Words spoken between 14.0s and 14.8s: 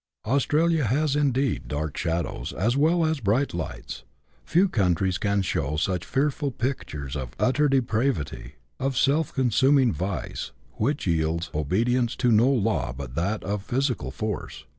force.